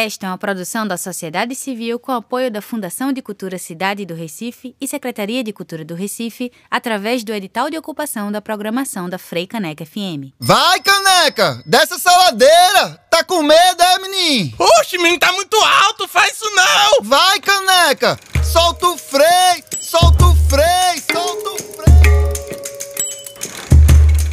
[0.00, 4.14] Esta é uma produção da sociedade civil com apoio da Fundação de Cultura Cidade do
[4.14, 9.18] Recife e Secretaria de Cultura do Recife, através do edital de ocupação da programação da
[9.18, 10.30] Frei Caneca FM.
[10.38, 11.64] Vai, Caneca!
[11.66, 13.02] Dessa saladeira!
[13.10, 14.54] Tá com medo, é, menino?
[14.78, 17.02] Oxe, menino, tá muito alto, faz isso não!
[17.02, 18.20] Vai, Caneca!
[18.44, 19.64] Solta o freio!
[19.80, 21.02] Solta o freio!
[21.12, 21.67] Solta o freio!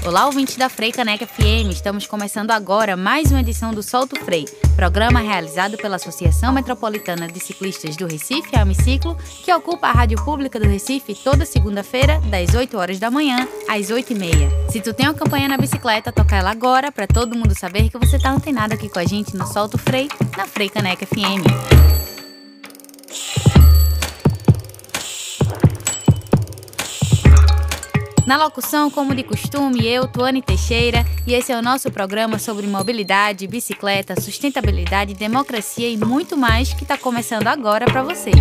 [0.05, 1.71] Olá, ouvintes da Frei Caneca FM.
[1.71, 4.45] Estamos começando agora mais uma edição do Solto Frei,
[4.75, 10.59] programa realizado pela Associação Metropolitana de Ciclistas do Recife, Amiciclo, que ocupa a Rádio Pública
[10.59, 14.49] do Recife toda segunda-feira, das 8 horas da manhã às 8 e meia.
[14.69, 17.97] Se tu tem uma campanha na bicicleta, toca ela agora para todo mundo saber que
[17.97, 21.95] você tá antenado aqui com a gente no Solto Frei, na Frei Caneca FM.
[28.25, 32.65] Na locução, como de costume, eu, Tuane Teixeira, e esse é o nosso programa sobre
[32.65, 38.35] mobilidade, bicicleta, sustentabilidade, democracia e muito mais que está começando agora para vocês.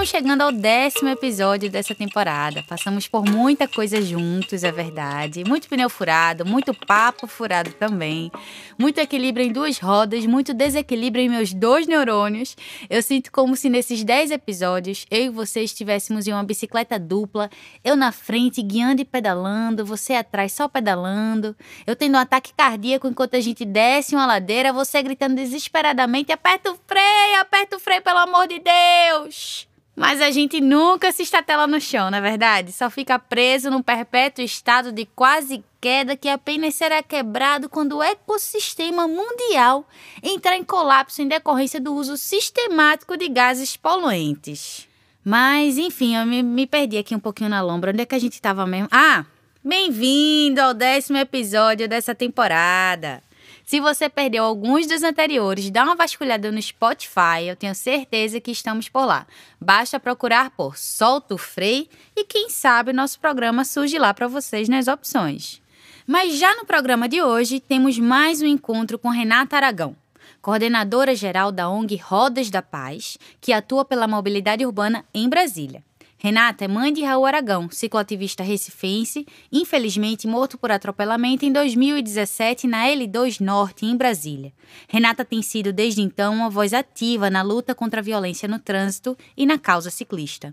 [0.00, 2.64] Estamos chegando ao décimo episódio dessa temporada.
[2.66, 5.44] Passamos por muita coisa juntos, é verdade.
[5.44, 8.32] Muito pneu furado, muito papo furado também.
[8.78, 12.56] Muito equilíbrio em duas rodas, muito desequilíbrio em meus dois neurônios.
[12.88, 17.50] Eu sinto como se nesses dez episódios eu e você estivéssemos em uma bicicleta dupla.
[17.84, 21.54] Eu na frente, guiando e pedalando, você atrás só pedalando.
[21.86, 26.72] Eu tendo um ataque cardíaco enquanto a gente desce uma ladeira, você gritando desesperadamente: aperta
[26.72, 29.69] o freio, aperta o freio, pelo amor de Deus!
[29.94, 32.72] Mas a gente nunca se estatela no chão, na é verdade?
[32.72, 38.02] Só fica preso num perpétuo estado de quase queda que apenas será quebrado quando o
[38.02, 39.86] ecossistema mundial
[40.22, 44.88] entrar em colapso em decorrência do uso sistemático de gases poluentes.
[45.24, 47.90] Mas, enfim, eu me, me perdi aqui um pouquinho na lombra.
[47.90, 48.88] Onde é que a gente estava mesmo?
[48.90, 49.24] Ah!
[49.62, 53.22] Bem-vindo ao décimo episódio dessa temporada!
[53.70, 58.50] Se você perdeu alguns dos anteriores, dá uma vasculhada no Spotify, eu tenho certeza que
[58.50, 59.28] estamos por lá.
[59.60, 64.88] Basta procurar por Solto Frei e quem sabe nosso programa surge lá para vocês nas
[64.88, 65.62] opções.
[66.04, 69.94] Mas já no programa de hoje temos mais um encontro com Renata Aragão,
[70.42, 75.80] coordenadora geral da ONG Rodas da Paz, que atua pela mobilidade urbana em Brasília.
[76.22, 82.84] Renata é mãe de Raul Aragão, cicloativista recifense, infelizmente morto por atropelamento em 2017 na
[82.88, 84.52] L2 Norte, em Brasília.
[84.86, 89.16] Renata tem sido desde então uma voz ativa na luta contra a violência no trânsito
[89.34, 90.52] e na causa ciclista.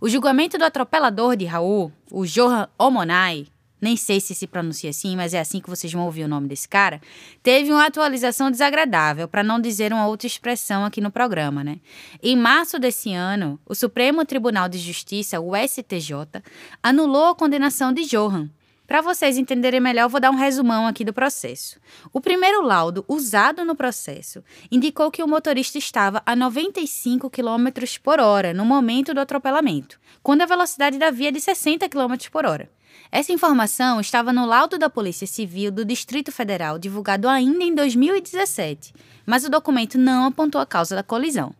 [0.00, 3.46] O julgamento do atropelador de Raul, o Johan Omonai,
[3.80, 6.48] nem sei se se pronuncia assim, mas é assim que vocês vão ouvir o nome
[6.48, 7.00] desse cara,
[7.42, 11.80] teve uma atualização desagradável, para não dizer uma outra expressão aqui no programa, né?
[12.22, 16.42] Em março desse ano, o Supremo Tribunal de Justiça, o STJ,
[16.82, 18.50] anulou a condenação de Johan.
[18.86, 21.80] Para vocês entenderem melhor, vou dar um resumão aqui do processo.
[22.12, 27.66] O primeiro laudo usado no processo indicou que o motorista estava a 95 km
[28.02, 32.14] por hora no momento do atropelamento, quando a velocidade da via é de 60 km
[32.30, 32.70] por hora.
[33.10, 38.92] Essa informação estava no laudo da Polícia Civil do Distrito Federal, divulgado ainda em 2017,
[39.24, 41.54] mas o documento não apontou a causa da colisão.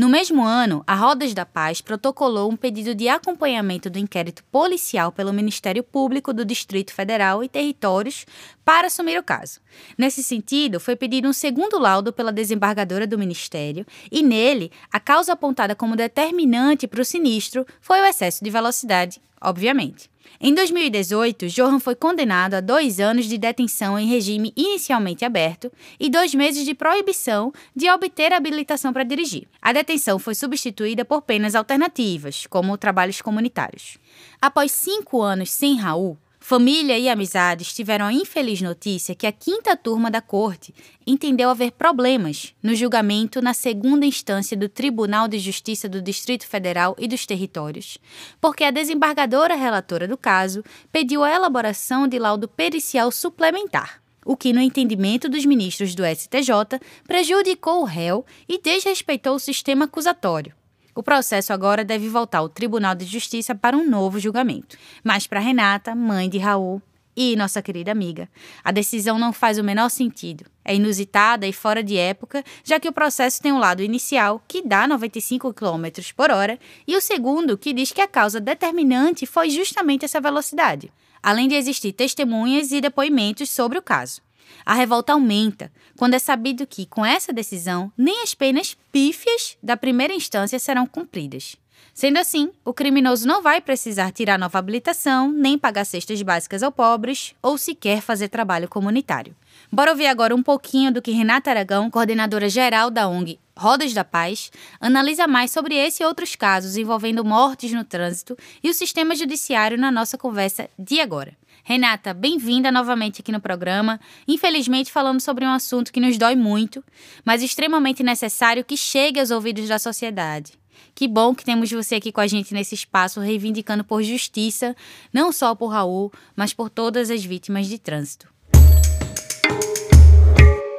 [0.00, 5.12] No mesmo ano, a Rodas da Paz protocolou um pedido de acompanhamento do inquérito policial
[5.12, 8.24] pelo Ministério Público do Distrito Federal e Territórios
[8.70, 9.58] para assumir o caso.
[9.98, 15.32] Nesse sentido, foi pedido um segundo laudo pela desembargadora do Ministério, e nele, a causa
[15.32, 20.08] apontada como determinante para o sinistro foi o excesso de velocidade, obviamente.
[20.40, 26.08] Em 2018, Johan foi condenado a dois anos de detenção em regime inicialmente aberto e
[26.08, 29.48] dois meses de proibição de obter habilitação para dirigir.
[29.60, 33.98] A detenção foi substituída por penas alternativas, como trabalhos comunitários.
[34.40, 39.76] Após cinco anos sem Raul, Família e amizades tiveram a infeliz notícia que a quinta
[39.76, 40.74] turma da corte
[41.06, 46.96] entendeu haver problemas no julgamento na segunda instância do Tribunal de Justiça do Distrito Federal
[46.98, 47.98] e dos Territórios,
[48.40, 54.02] porque a desembargadora relatora do caso pediu a elaboração de laudo pericial suplementar.
[54.24, 59.84] O que, no entendimento dos ministros do STJ, prejudicou o réu e desrespeitou o sistema
[59.84, 60.59] acusatório.
[60.94, 64.76] O processo agora deve voltar ao Tribunal de Justiça para um novo julgamento.
[65.04, 66.82] Mas para Renata, mãe de Raul
[67.16, 68.28] e nossa querida amiga,
[68.64, 70.44] a decisão não faz o menor sentido.
[70.64, 74.62] É inusitada e fora de época, já que o processo tem um lado inicial, que
[74.62, 79.50] dá 95 km por hora, e o segundo, que diz que a causa determinante foi
[79.50, 84.22] justamente essa velocidade, além de existir testemunhas e depoimentos sobre o caso.
[84.64, 89.76] A revolta aumenta quando é sabido que, com essa decisão, nem as penas pífias da
[89.76, 91.56] primeira instância serão cumpridas.
[91.92, 96.74] Sendo assim, o criminoso não vai precisar tirar nova habilitação, nem pagar cestas básicas aos
[96.74, 99.34] pobres ou sequer fazer trabalho comunitário.
[99.70, 104.02] Bora ouvir agora um pouquinho do que Renata Aragão, coordenadora geral da ONG Rodas da
[104.02, 109.14] Paz, analisa mais sobre esse e outros casos envolvendo mortes no trânsito e o sistema
[109.14, 111.36] judiciário na nossa conversa de agora.
[111.62, 114.00] Renata, bem-vinda novamente aqui no programa.
[114.26, 116.82] Infelizmente, falando sobre um assunto que nos dói muito,
[117.22, 120.54] mas extremamente necessário que chegue aos ouvidos da sociedade.
[120.94, 124.74] Que bom que temos você aqui com a gente nesse espaço, reivindicando por justiça,
[125.12, 128.26] não só por Raul, mas por todas as vítimas de trânsito.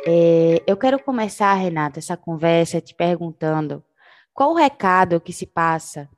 [0.05, 3.83] É, eu quero começar, Renata, essa conversa te perguntando
[4.33, 6.09] qual o recado que se passa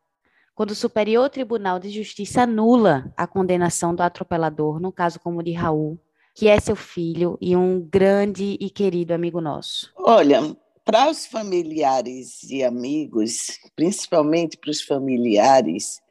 [0.55, 5.43] quando o Superior Tribunal de Justiça anula a condenação do atropelador, no caso como o
[5.43, 5.99] de Raul,
[6.35, 9.91] que é seu filho e um grande e querido amigo nosso?
[9.97, 10.55] Olha,
[10.85, 16.01] para os familiares e amigos, principalmente para os familiares,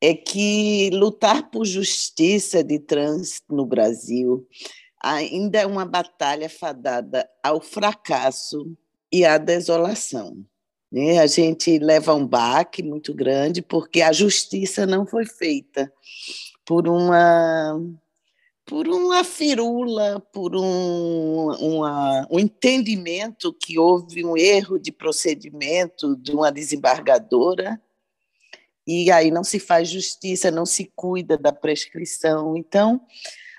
[0.00, 4.46] é que lutar por justiça de trânsito no Brasil
[5.02, 8.76] ainda é uma batalha fadada ao fracasso
[9.12, 10.44] e à desolação.
[10.90, 11.18] Né?
[11.18, 15.92] A gente leva um baque muito grande porque a justiça não foi feita
[16.64, 17.80] por uma
[18.64, 26.32] por uma firula, por um, uma, um entendimento que houve um erro de procedimento de
[26.32, 27.80] uma desembargadora,
[28.86, 32.54] e aí não se faz justiça, não se cuida da prescrição.
[32.58, 33.00] Então,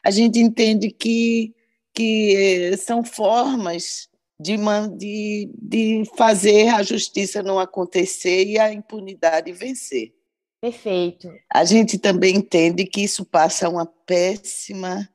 [0.03, 1.53] a gente entende que,
[1.93, 4.09] que são formas
[4.39, 4.55] de,
[4.97, 10.13] de, de fazer a justiça não acontecer e a impunidade vencer.
[10.61, 11.29] Perfeito.
[11.53, 15.09] A gente também entende que isso passa uma péssima,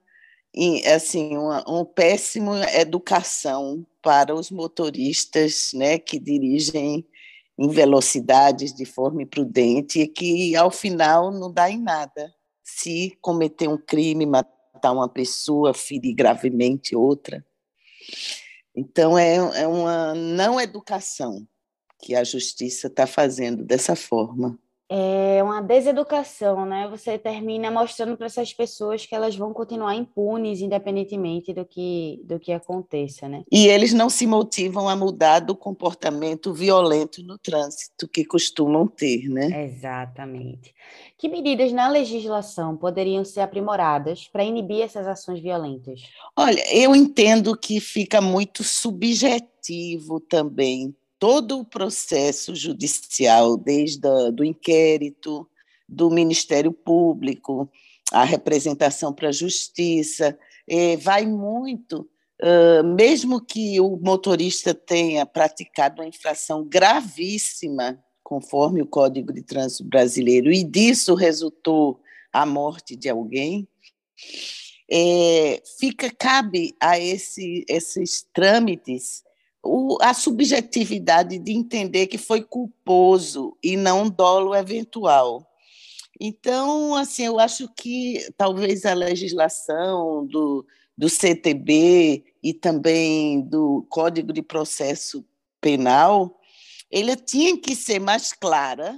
[0.94, 7.06] assim, uma, uma péssima educação para os motoristas, né, que dirigem
[7.56, 12.34] em velocidades de forma imprudente e que ao final não dá em nada.
[12.62, 14.26] Se cometer um crime,
[14.84, 17.44] matar uma pessoa, ferir gravemente outra.
[18.76, 21.46] Então, é, é uma não educação
[22.02, 24.58] que a justiça está fazendo dessa forma.
[24.96, 26.86] É uma deseducação, né?
[26.88, 32.38] Você termina mostrando para essas pessoas que elas vão continuar impunes, independentemente do que, do
[32.38, 33.42] que aconteça, né?
[33.50, 39.28] E eles não se motivam a mudar do comportamento violento no trânsito que costumam ter,
[39.28, 39.64] né?
[39.64, 40.72] Exatamente.
[41.18, 46.02] Que medidas na legislação poderiam ser aprimoradas para inibir essas ações violentas?
[46.36, 55.48] Olha, eu entendo que fica muito subjetivo também todo o processo judicial, desde do inquérito,
[55.88, 57.66] do Ministério Público,
[58.12, 60.38] a representação para a Justiça,
[60.68, 62.06] eh, vai muito,
[62.94, 70.52] mesmo que o motorista tenha praticado uma infração gravíssima, conforme o Código de Trânsito Brasileiro,
[70.52, 72.02] e disso resultou
[72.34, 73.66] a morte de alguém,
[74.90, 79.23] é, fica cabe a esse, esses trâmites
[79.64, 85.50] o, a subjetividade de entender que foi culposo e não dolo eventual.
[86.20, 90.64] Então, assim, eu acho que talvez a legislação do,
[90.96, 95.24] do CTB e também do Código de Processo
[95.60, 96.38] Penal,
[96.90, 98.96] ele tinha que ser mais clara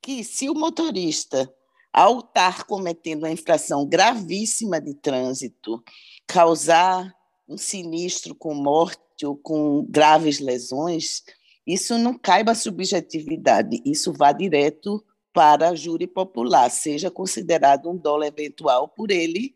[0.00, 1.52] que se o motorista,
[1.92, 5.80] ao estar cometendo uma infração gravíssima de trânsito,
[6.26, 7.14] causar
[7.48, 9.00] um sinistro com morte
[9.42, 11.22] com graves lesões,
[11.66, 18.24] isso não caiba subjetividade, isso vá direto para a júri popular, seja considerado um dolo
[18.24, 19.54] eventual por ele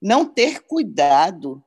[0.00, 1.62] não ter cuidado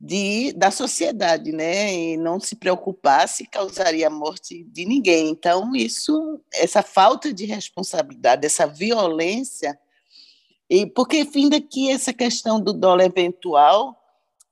[0.00, 1.92] de, da sociedade, né?
[1.92, 5.28] E não se preocupar se causaria a morte de ninguém.
[5.28, 9.78] Então, isso, essa falta de responsabilidade, essa violência,
[10.68, 13.99] e porque fim daqui essa questão do dolo eventual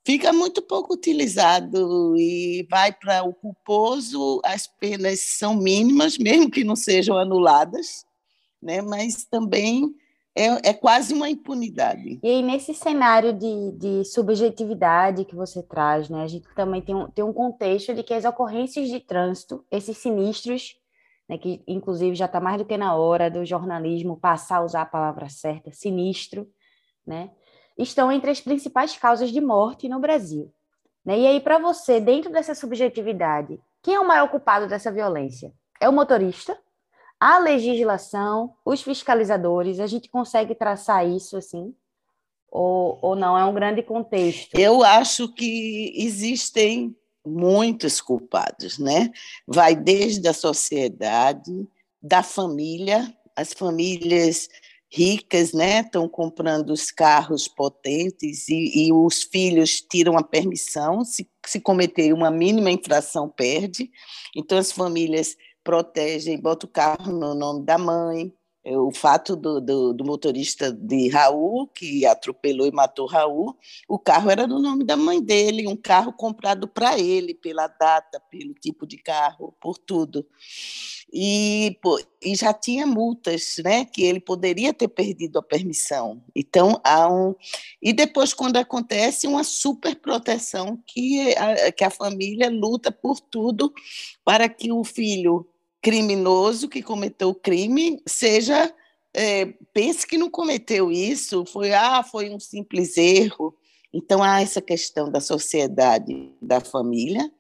[0.09, 6.65] fica muito pouco utilizado e vai para o culposo, as penas são mínimas, mesmo que
[6.65, 8.07] não sejam anuladas,
[8.63, 8.81] né?
[8.81, 9.95] mas também
[10.35, 12.19] é, é quase uma impunidade.
[12.23, 16.95] E aí, nesse cenário de, de subjetividade que você traz, né, a gente também tem
[16.95, 20.75] um, tem um contexto de que as ocorrências de trânsito, esses sinistros,
[21.29, 24.83] né, que inclusive já está mais do que na hora do jornalismo passar a usar
[24.83, 26.49] a palavra certa, sinistro,
[27.07, 27.31] né?
[27.79, 30.53] Estão entre as principais causas de morte no Brasil.
[31.05, 31.21] Né?
[31.21, 35.53] E aí, para você, dentro dessa subjetividade, quem é o maior culpado dessa violência?
[35.81, 36.59] É o motorista?
[37.21, 41.75] A legislação, os fiscalizadores, a gente consegue traçar isso assim?
[42.51, 43.39] Ou, ou não?
[43.39, 44.55] É um grande contexto?
[44.55, 49.11] Eu acho que existem muitos culpados, né?
[49.47, 51.67] Vai desde a sociedade,
[52.01, 54.49] da família, as famílias
[54.91, 61.29] ricas, né, estão comprando os carros potentes e, e, os filhos tiram a permissão, se,
[61.47, 63.91] se cometer uma mínima infração, perde.
[64.35, 68.33] Então, as famílias protegem, botam o carro no nome da mãe.
[68.77, 73.57] O fato do, do, do, motorista de Raul, que atropelou e matou Raul,
[73.89, 78.21] o carro era no nome da mãe dele, um carro comprado para ele, pela data,
[78.31, 80.27] pelo tipo de carro, por tudo
[81.13, 86.23] e, pô, e já tinha multas, né, que ele poderia ter perdido a permissão.
[86.35, 87.35] Então há um
[87.81, 93.73] e depois quando acontece uma super proteção que a, que a família luta por tudo
[94.25, 95.47] para que o filho
[95.83, 98.75] criminoso que cometeu o crime seja
[99.15, 103.55] é, pense que não cometeu isso, foi ah, foi um simples erro.
[103.93, 107.31] Então há essa questão da sociedade, da família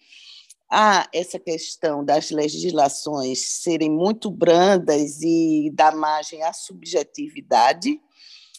[0.70, 7.98] há essa questão das legislações serem muito brandas e dar margem à subjetividade,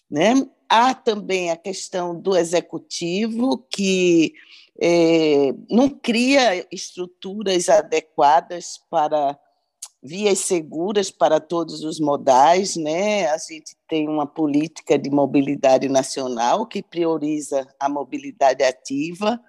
[0.10, 0.34] né?
[0.68, 4.34] Há também a questão do executivo, que
[4.82, 9.38] é, não cria estruturas adequadas para
[10.02, 13.28] vias seguras para todos os modais, né?
[13.28, 19.40] A gente tem uma política de mobilidade nacional que prioriza a mobilidade ativa,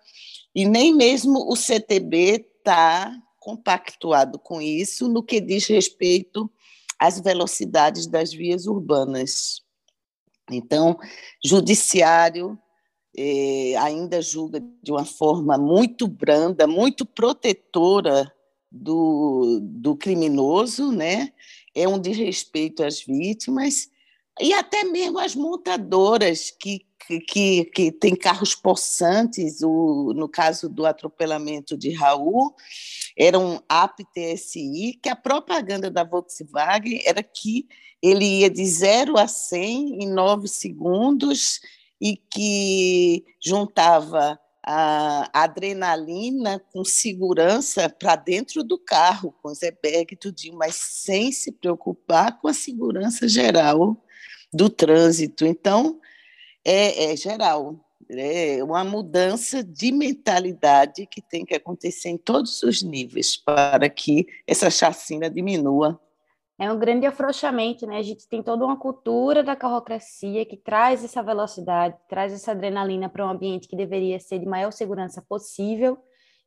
[0.55, 6.51] e nem mesmo o CTB está compactuado com isso no que diz respeito
[6.99, 9.63] às velocidades das vias urbanas.
[10.51, 10.99] Então,
[11.43, 12.59] judiciário
[13.17, 18.31] eh, ainda julga de uma forma muito branda, muito protetora
[18.71, 21.33] do, do criminoso, né?
[21.75, 23.89] é um desrespeito às vítimas
[24.41, 26.87] e até mesmo às montadoras que
[27.27, 32.55] que, que tem carros possantes, o, no caso do atropelamento de Raul,
[33.19, 37.67] era um APTSI, que a propaganda da Volkswagen era que
[38.01, 41.59] ele ia de 0 a 100 em 9 segundos
[42.01, 44.39] e que juntava
[44.73, 51.51] a adrenalina com segurança para dentro do carro, com Zebeg e tudinho, mas sem se
[51.51, 54.01] preocupar com a segurança geral
[54.53, 55.45] do trânsito.
[55.45, 55.99] Então,
[56.65, 57.85] é, é geral.
[58.09, 64.25] É uma mudança de mentalidade que tem que acontecer em todos os níveis para que
[64.47, 66.01] essa chacina diminua.
[66.61, 67.97] É um grande afrouxamento, né?
[67.97, 73.09] A gente tem toda uma cultura da carrocracia que traz essa velocidade, traz essa adrenalina
[73.09, 75.97] para um ambiente que deveria ser de maior segurança possível,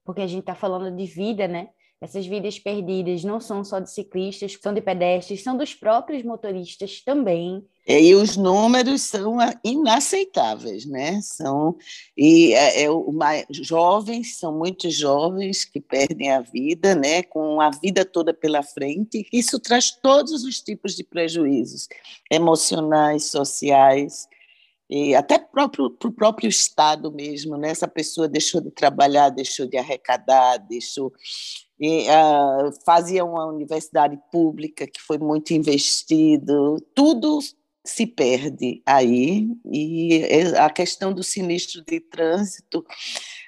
[0.06, 1.70] porque a gente está falando de vida, né?
[2.02, 7.02] Essas vidas perdidas não são só de ciclistas, são de pedestres, são dos próprios motoristas
[7.02, 7.66] também.
[7.88, 11.22] É, e os números são ah, inaceitáveis, né?
[11.22, 11.78] São
[12.18, 17.24] e é, é, uma, jovens são muitos jovens que perdem a vida, né?
[17.24, 19.26] Com a vida toda pela frente.
[19.32, 21.88] Isso traz todos os tipos de prejuízos
[22.30, 24.28] emocionais, sociais
[24.96, 27.72] e até para o próprio Estado mesmo, né?
[27.72, 31.12] Essa pessoa deixou de trabalhar, deixou de arrecadar, deixou
[31.80, 37.40] e, uh, fazia uma universidade pública que foi muito investido, tudo
[37.84, 40.24] se perde aí, e
[40.60, 42.86] a questão do sinistro de trânsito,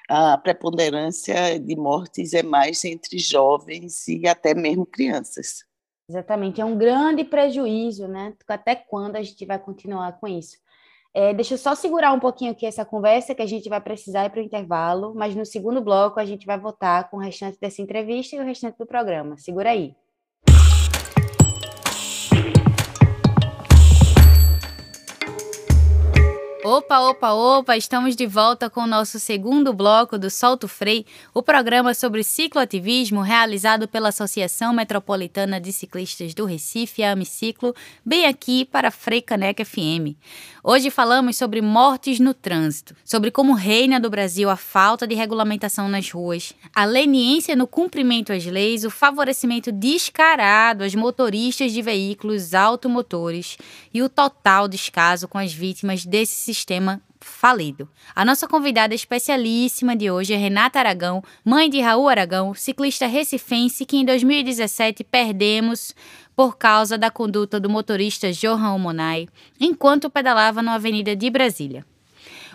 [0.10, 5.64] a preponderância de mortes é mais entre jovens e até mesmo crianças.
[6.10, 8.34] Exatamente, é um grande prejuízo, né?
[8.48, 10.58] Até quando a gente vai continuar com isso?
[11.18, 14.26] É, deixa eu só segurar um pouquinho aqui essa conversa, que a gente vai precisar
[14.26, 17.58] ir para o intervalo, mas no segundo bloco a gente vai voltar com o restante
[17.58, 19.38] dessa entrevista e o restante do programa.
[19.38, 19.96] Segura aí.
[26.68, 27.78] Opa, opa, opa!
[27.78, 33.22] Estamos de volta com o nosso segundo bloco do Solto Frei, o programa sobre cicloativismo
[33.22, 39.64] realizado pela Associação Metropolitana de Ciclistas do Recife, a Amiciclo, bem aqui para Frei Caneca
[39.64, 40.18] FM.
[40.64, 45.88] Hoje falamos sobre mortes no trânsito, sobre como reina do Brasil a falta de regulamentação
[45.88, 52.56] nas ruas, a leniência no cumprimento às leis, o favorecimento descarado aos motoristas de veículos
[52.56, 53.56] automotores
[53.94, 56.55] e o total descaso com as vítimas desse sistema
[57.20, 57.90] falido.
[58.16, 63.86] A nossa convidada especialíssima de hoje é Renata Aragão, mãe de Raul Aragão, ciclista recifense
[63.86, 65.96] que em 2017 perdemos
[66.36, 69.28] por causa da conduta do motorista Johan Monai
[69.60, 71.86] enquanto pedalava na Avenida de Brasília.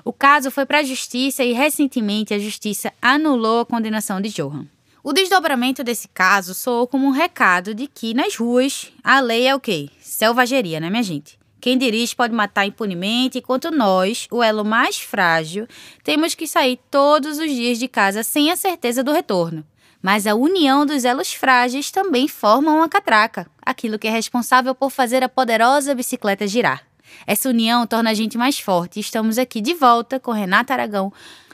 [0.05, 4.67] O caso foi para a justiça e recentemente a justiça anulou a condenação de Johan.
[5.03, 9.55] O desdobramento desse caso soou como um recado de que nas ruas a lei é
[9.55, 9.89] o quê?
[9.99, 11.40] Selvageria, né, minha gente?
[11.61, 15.69] Quem dirige pode matar impunemente, enquanto nós, o elo mais frágil,
[16.03, 19.65] temos que sair todos os dias de casa sem a certeza do retorno.
[20.03, 24.91] Mas a união dos elos frágeis também forma uma catraca, aquilo que é responsável por
[24.91, 26.83] fazer a poderosa bicicleta girar.
[27.27, 31.13] Essa união torna a gente mais forte e estamos aqui de volta com Renata Aragão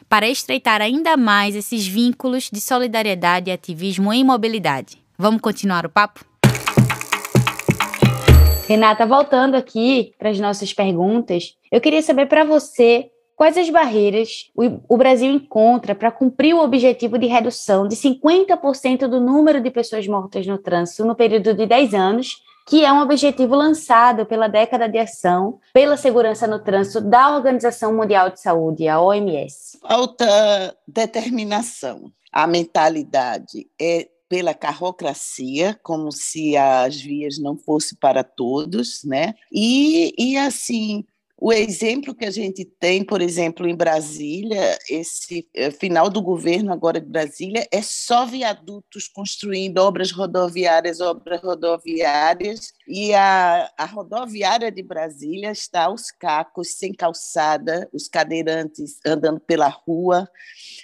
[0.09, 5.03] para estreitar ainda mais esses vínculos de solidariedade e ativismo em mobilidade.
[5.19, 6.25] Vamos continuar o papo?
[8.69, 14.51] Renata, voltando aqui para as nossas perguntas, eu queria saber para você quais as barreiras
[14.89, 20.09] o, Brasil encontra para cumprir o objetivo de redução de 50% do número de pessoas
[20.09, 24.89] mortas no trânsito no período de 10 anos, que é um objetivo lançado pela década
[24.89, 29.79] de ação pela segurança no trânsito da Organização Mundial de Saúde, a OMS.
[29.81, 32.11] Falta determinação.
[32.33, 39.35] A mentalidade é pela carrocracia, como se as vias não fossem para todos, né?
[39.53, 41.05] E, e assim,
[41.39, 46.73] o exemplo que a gente tem, por exemplo, em Brasília, esse eh, final do governo
[46.73, 54.73] agora de Brasília, é só viadutos construindo obras rodoviárias, obras rodoviárias, e a, a rodoviária
[54.73, 60.27] de Brasília está aos cacos, sem calçada, os cadeirantes andando pela rua,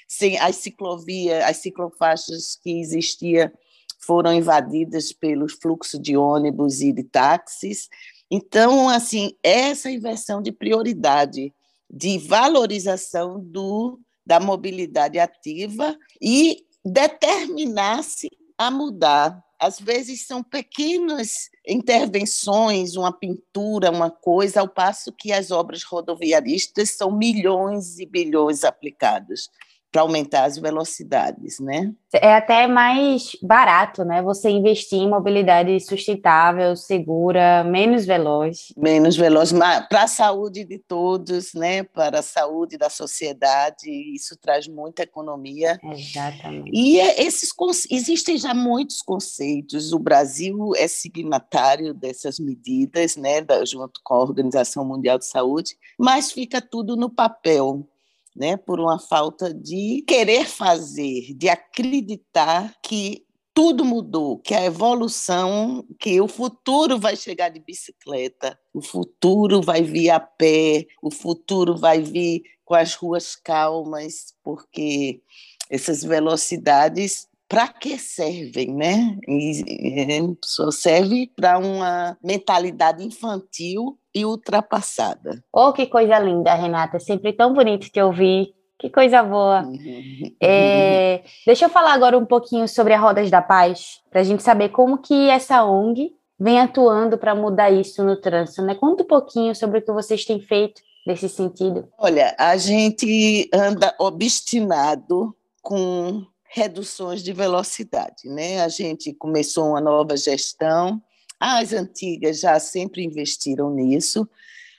[0.07, 3.51] sem as ciclovias, as ciclofaixas que existiam
[3.99, 7.89] foram invadidas pelo fluxo de ônibus e de táxis.
[8.35, 11.53] Então, assim, essa inversão de prioridade,
[11.91, 19.39] de valorização do, da mobilidade ativa e determinar-se a mudar.
[19.61, 26.97] Às vezes são pequenas intervenções, uma pintura, uma coisa, ao passo que as obras rodoviaristas
[26.97, 29.51] são milhões e bilhões aplicados
[29.93, 31.93] para aumentar as velocidades, né?
[32.15, 34.23] É até mais barato, né?
[34.23, 38.73] Você investir em mobilidade sustentável, segura, menos veloz.
[38.77, 41.83] Menos veloz, para a saúde de todos, né?
[41.83, 45.79] Para a saúde da sociedade, isso traz muita economia.
[45.85, 46.71] Exatamente.
[46.73, 47.53] E é, esses
[47.91, 49.93] existem já muitos conceitos.
[49.93, 53.43] O Brasil é signatário dessas medidas, né?
[53.67, 57.87] junto com a Organização Mundial de Saúde, mas fica tudo no papel
[58.35, 63.25] né, por uma falta de querer fazer, de acreditar que
[63.55, 69.83] tudo mudou, que a evolução, que o futuro vai chegar de bicicleta, o futuro vai
[69.83, 75.21] vir a pé, o futuro vai vir com as ruas calmas, porque
[75.69, 79.19] essas velocidades para que servem, né?
[79.29, 85.43] E, só serve para uma mentalidade infantil e ultrapassada.
[85.53, 86.97] Oh, que coisa linda, Renata!
[86.97, 88.55] É sempre tão bonito te ouvir.
[88.79, 89.63] Que coisa boa.
[89.63, 90.33] Uhum.
[90.45, 94.43] É, deixa eu falar agora um pouquinho sobre a Rodas da Paz, para a gente
[94.43, 98.63] saber como que essa ONG vem atuando para mudar isso no trânsito.
[98.63, 98.75] Né?
[98.75, 101.89] Conta um pouquinho sobre o que vocês têm feito nesse sentido.
[101.97, 108.25] Olha, a gente anda obstinado com reduções de velocidade.
[108.27, 108.61] Né?
[108.63, 111.01] A gente começou uma nova gestão,
[111.43, 114.29] as antigas já sempre investiram nisso,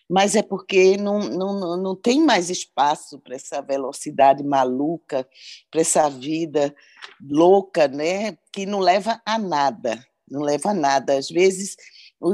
[0.10, 5.28] mas é porque não, não, não tem mais espaço para essa velocidade maluca,
[5.70, 6.74] para essa vida
[7.22, 8.38] louca, né?
[8.52, 11.18] que não leva a nada, não leva a nada.
[11.18, 11.76] Às vezes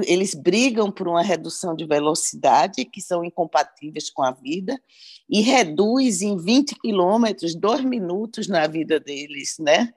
[0.05, 4.79] eles brigam por uma redução de velocidade que são incompatíveis com a vida
[5.27, 9.91] e reduz em 20 quilômetros, dois minutos na vida deles, né?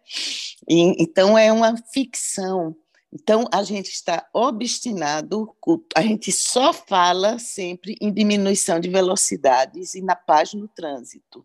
[0.68, 2.74] E, então é uma ficção.
[3.12, 5.54] Então a gente está obstinado,
[5.94, 11.44] a gente só fala sempre em diminuição de velocidades e na paz no trânsito.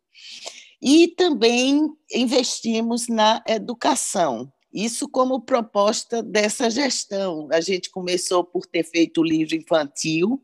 [0.82, 4.52] E também investimos na educação.
[4.72, 7.48] Isso como proposta dessa gestão.
[7.52, 10.42] A gente começou por ter feito o livro infantil,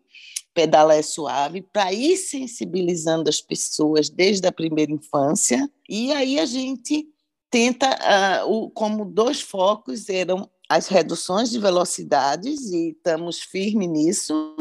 [0.54, 5.70] Pedala é Suave, para ir sensibilizando as pessoas desde a primeira infância.
[5.90, 7.08] E aí a gente
[7.50, 14.56] tenta, o, como dois focos eram as reduções de velocidades, e estamos firmes nisso,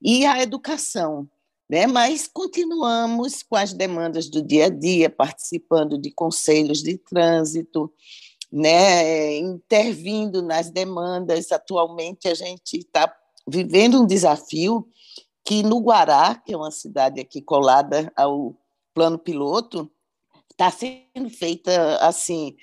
[0.00, 1.28] e a educação.
[1.68, 1.86] Né?
[1.86, 7.92] Mas continuamos com as demandas do dia a dia, participando de conselhos de trânsito,
[8.50, 11.52] né, intervindo nas demandas.
[11.52, 13.14] Atualmente, a gente está
[13.46, 14.88] vivendo um desafio
[15.44, 18.54] que no Guará, que é uma cidade aqui colada ao
[18.94, 19.90] plano piloto,
[20.58, 22.56] está sendo feita assim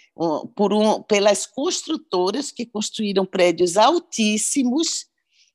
[0.53, 5.05] por um, pelas construtoras que construíram prédios altíssimos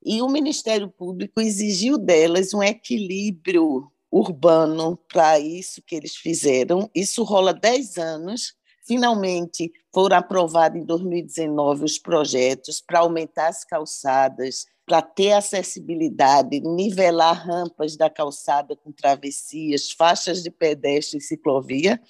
[0.02, 6.90] e o Ministério Público exigiu delas um equilíbrio urbano para isso que eles fizeram.
[6.94, 8.54] Isso rola 10 anos
[8.90, 17.46] finalmente foram aprovados em 2019 os projetos para aumentar as calçadas, para ter acessibilidade, nivelar
[17.46, 22.00] rampas da calçada com travessias, faixas de pedestre e ciclovia,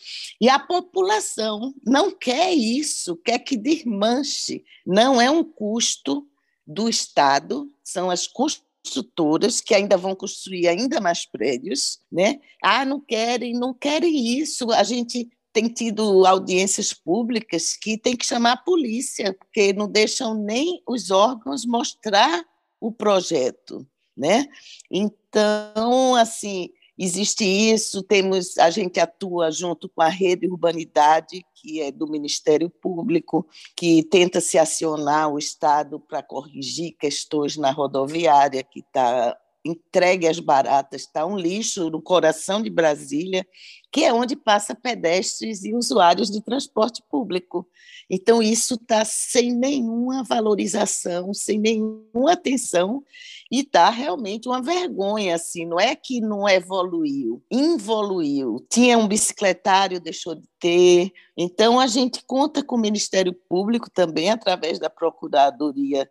[0.40, 4.64] e a população não quer isso, quer que desmanche.
[4.86, 6.26] Não é um custo
[6.66, 12.40] do Estado, são as construtoras que ainda vão construir ainda mais prédios, né?
[12.64, 14.72] Ah, não querem, não querem isso.
[14.72, 20.34] A gente tem tido audiências públicas que tem que chamar a polícia, porque não deixam
[20.34, 22.44] nem os órgãos mostrar
[22.80, 23.86] o projeto,
[24.16, 24.46] né?
[24.90, 31.90] Então, assim, existe isso, temos a gente atua junto com a Rede Urbanidade, que é
[31.90, 38.80] do Ministério Público, que tenta se acionar o Estado para corrigir questões na rodoviária que
[38.80, 43.46] está entregue às baratas, está um lixo no coração de Brasília,
[43.92, 47.66] que é onde passa pedestres e usuários de transporte público.
[48.08, 53.02] Então, isso está sem nenhuma valorização, sem nenhuma atenção,
[53.50, 55.34] e está realmente uma vergonha.
[55.34, 58.64] Assim, não é que não evoluiu, involuiu.
[58.70, 61.12] Tinha um bicicletário, deixou de ter.
[61.36, 66.08] Então, a gente conta com o Ministério Público também, através da Procuradoria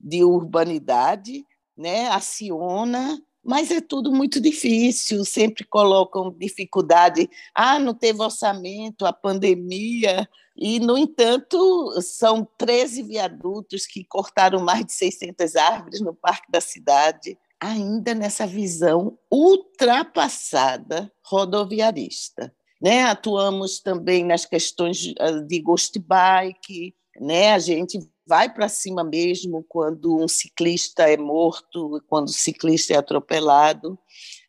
[0.00, 1.44] de Urbanidade,
[1.76, 7.30] né, aciona, mas é tudo muito difícil, sempre colocam dificuldade.
[7.54, 10.28] Ah, não teve orçamento, a pandemia.
[10.54, 16.60] E, no entanto, são 13 viadutos que cortaram mais de 600 árvores no Parque da
[16.60, 22.54] Cidade, ainda nessa visão ultrapassada rodoviarista.
[22.78, 23.04] Né?
[23.04, 27.54] Atuamos também nas questões ah, de ghost bike, né?
[27.54, 32.96] a gente vai para cima mesmo quando um ciclista é morto, quando o ciclista é
[32.98, 33.98] atropelado,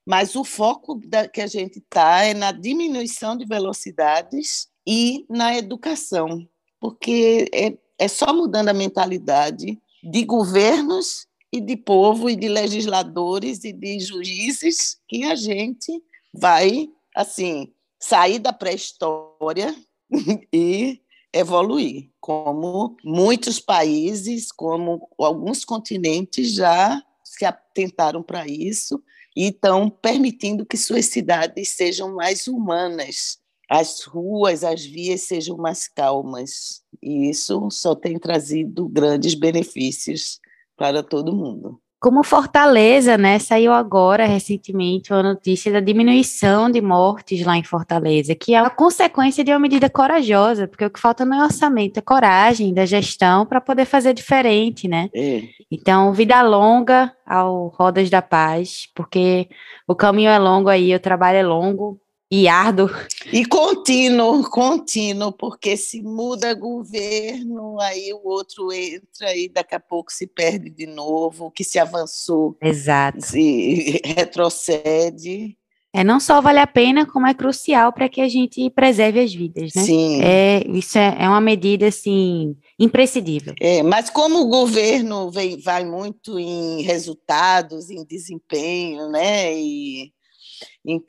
[0.06, 5.58] mas o foco da, que a gente está é na diminuição de velocidades e na
[5.58, 6.46] educação,
[6.80, 13.64] porque é, é só mudando a mentalidade de governos e de povo e de legisladores
[13.64, 19.76] e de juízes que a gente vai assim sair da pré-história
[20.54, 21.02] e
[21.34, 29.02] evoluir, como muitos países, como alguns continentes já se atentaram para isso
[29.36, 33.38] e estão permitindo que suas cidades sejam mais humanas,
[33.70, 36.82] as ruas, as vias sejam mais calmas.
[37.02, 40.40] E isso só tem trazido grandes benefícios
[40.76, 41.80] para todo mundo.
[42.00, 48.34] Como Fortaleza, né, saiu agora recentemente uma notícia da diminuição de mortes lá em Fortaleza,
[48.34, 51.98] que é a consequência de uma medida corajosa, porque o que falta não é orçamento,
[51.98, 55.10] é coragem da gestão para poder fazer diferente, né?
[55.14, 55.44] É.
[55.70, 59.50] Então, vida longa ao Rodas da Paz, porque
[59.86, 62.00] o caminho é longo aí, o trabalho é longo,
[62.32, 62.90] e árduo.
[63.34, 70.12] E contínuo, contínuo, porque se muda governo, aí o outro entra e daqui a pouco
[70.12, 73.22] se perde de novo, o que se avançou Exato.
[73.22, 75.58] se retrocede.
[75.92, 79.34] É não só vale a pena, como é crucial para que a gente preserve as
[79.34, 79.82] vidas, né?
[79.82, 80.22] Sim.
[80.22, 83.56] É, isso é, é uma medida, assim, imprescindível.
[83.60, 89.52] É, mas como o governo vem, vai muito em resultados, em desempenho, né?
[89.52, 90.12] E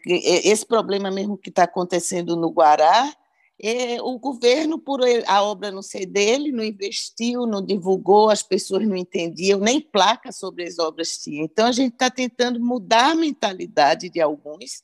[0.06, 3.14] esse problema mesmo que está acontecendo no Guará,
[3.62, 8.86] é, o governo, por a obra não ser dele, não investiu, não divulgou, as pessoas
[8.88, 11.44] não entendiam, nem placa sobre as obras tinha.
[11.44, 14.82] Então, a gente está tentando mudar a mentalidade de alguns,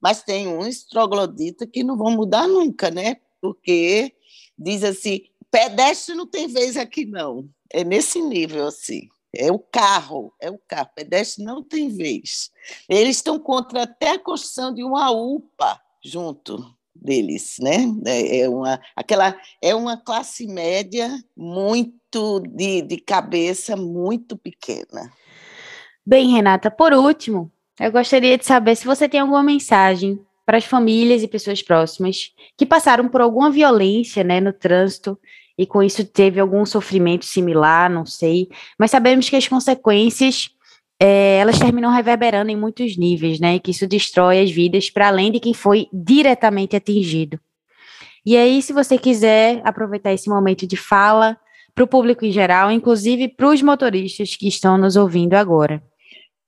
[0.00, 3.18] mas tem uns trogloditas que não vão mudar nunca, né?
[3.40, 4.12] Porque
[4.58, 7.48] diz assim, pedestre não tem vez aqui não.
[7.70, 9.08] É nesse nível, assim.
[9.34, 10.90] É o carro, é o carro.
[10.94, 12.50] Pedestre não tem vez.
[12.88, 17.76] Eles estão contra até a construção de uma UPA junto deles, né?
[18.06, 25.12] É, é uma, aquela, é uma classe média muito de, de cabeça muito pequena.
[26.04, 30.64] Bem, Renata, por último, eu gostaria de saber se você tem alguma mensagem para as
[30.64, 35.18] famílias e pessoas próximas que passaram por alguma violência né, no trânsito
[35.58, 40.50] e com isso teve algum sofrimento similar, não sei, mas sabemos que as consequências
[41.00, 43.56] é, elas terminam reverberando em muitos níveis, né?
[43.56, 47.38] E que isso destrói as vidas para além de quem foi diretamente atingido.
[48.24, 51.36] E aí, se você quiser aproveitar esse momento de fala
[51.74, 55.82] para o público em geral, inclusive para os motoristas que estão nos ouvindo agora.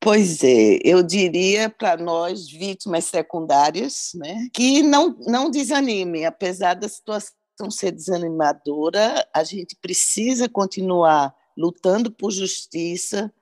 [0.00, 6.88] Pois é, eu diria para nós, vítimas secundárias, né, que não, não desanimem, apesar da
[6.88, 13.32] situação ser desanimadora, a gente precisa continuar lutando por justiça,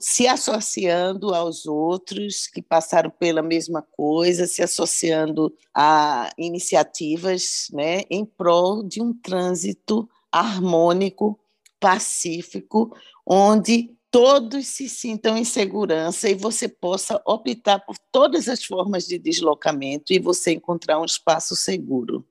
[0.00, 8.24] se associando aos outros que passaram pela mesma coisa, se associando a iniciativas né, em
[8.24, 11.38] prol de um trânsito harmônico,
[11.80, 19.06] pacífico, onde todos se sintam em segurança e você possa optar por todas as formas
[19.06, 22.24] de deslocamento e você encontrar um espaço seguro.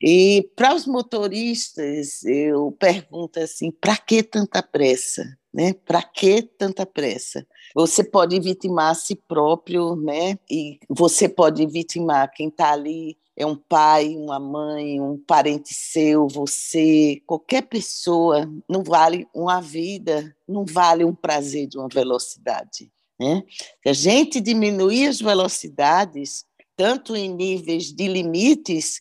[0.00, 5.36] E para os motoristas, eu pergunto assim: para que tanta pressa?
[5.52, 5.72] Né?
[5.72, 7.46] Para que tanta pressa?
[7.74, 10.38] Você pode vitimar a si próprio, né?
[10.50, 16.26] E você pode vitimar quem está ali é um pai, uma mãe, um parente seu,
[16.26, 22.90] você, qualquer pessoa, não vale uma vida, não vale um prazer de uma velocidade.
[23.18, 23.44] Né?
[23.84, 26.44] Se a gente diminuir as velocidades,
[26.76, 29.00] tanto em níveis de limites,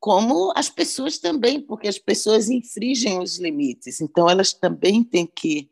[0.00, 4.00] como as pessoas também, porque as pessoas infringem os limites.
[4.00, 5.70] Então, elas também têm que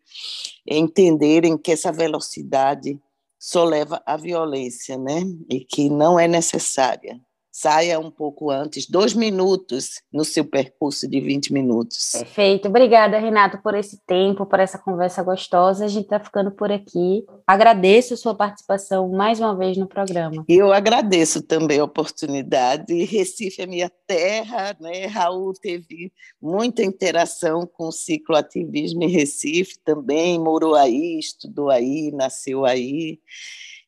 [0.67, 3.01] entenderem que essa velocidade
[3.39, 5.23] só leva à violência, né?
[5.51, 7.21] E que não é necessária
[7.59, 12.11] saia um pouco antes, dois minutos no seu percurso de 20 minutos.
[12.13, 12.69] Perfeito.
[12.69, 15.87] Obrigada, Renato, por esse tempo, por essa conversa gostosa.
[15.87, 17.25] A gente está ficando por aqui.
[17.47, 20.45] Agradeço a sua participação mais uma vez no programa.
[20.47, 22.93] Eu agradeço também a oportunidade.
[23.05, 25.07] Recife é minha terra, né?
[25.07, 32.13] Raul teve muita interação com o ciclo ativismo em Recife também, morou aí, estudou aí,
[32.13, 33.19] nasceu aí.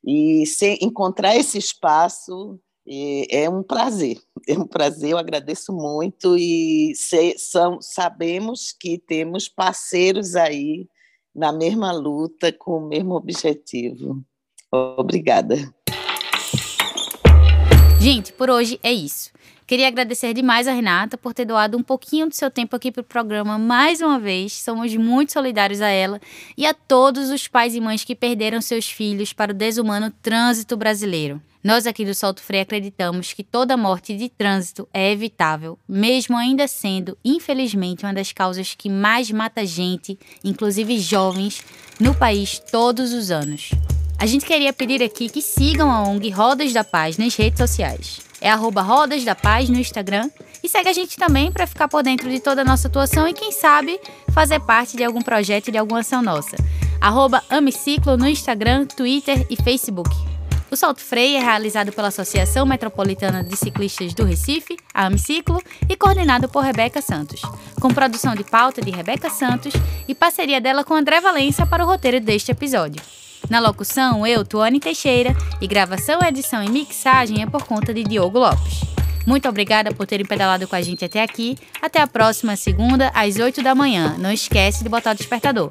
[0.03, 0.45] E
[0.81, 2.59] encontrar esse espaço
[3.31, 9.49] é um prazer, é um prazer, eu agradeço muito e se, são, sabemos que temos
[9.49, 10.89] parceiros aí
[11.35, 14.23] na mesma luta, com o mesmo objetivo.
[14.73, 15.57] Obrigada.
[18.01, 19.31] Gente, por hoje é isso.
[19.67, 23.03] Queria agradecer demais a Renata por ter doado um pouquinho do seu tempo aqui para
[23.03, 24.55] o programa mais uma vez.
[24.55, 26.21] Somos muito solidários a ela
[26.57, 30.77] e a todos os pais e mães que perderam seus filhos para o desumano trânsito
[30.77, 31.43] brasileiro.
[31.63, 36.69] Nós aqui do Solto Freio acreditamos que toda morte de trânsito é evitável, mesmo ainda
[36.69, 41.63] sendo, infelizmente, uma das causas que mais mata gente, inclusive jovens,
[41.99, 43.71] no país todos os anos.
[44.17, 48.21] A gente queria pedir aqui que sigam a ONG Rodas da Paz nas redes sociais.
[48.41, 50.31] É arroba Rodas da Paz no Instagram.
[50.63, 53.33] E segue a gente também para ficar por dentro de toda a nossa atuação e,
[53.33, 54.01] quem sabe,
[54.33, 56.57] fazer parte de algum projeto de alguma ação nossa.
[57.01, 60.28] Arroba Amiciclo no Instagram, Twitter e Facebook.
[60.71, 65.97] O Salto Freio é realizado pela Associação Metropolitana de Ciclistas do Recife, a Amiciclo, e
[65.97, 67.41] coordenado por Rebeca Santos,
[67.81, 69.73] com produção de pauta de Rebeca Santos
[70.07, 73.01] e parceria dela com André Valença para o roteiro deste episódio.
[73.49, 78.39] Na locução, eu, Tuane Teixeira, e gravação, edição e mixagem é por conta de Diogo
[78.39, 78.81] Lopes.
[79.27, 81.57] Muito obrigada por terem pedalado com a gente até aqui.
[81.81, 84.17] Até a próxima segunda, às 8 da manhã.
[84.19, 85.71] Não esquece de botar o despertador.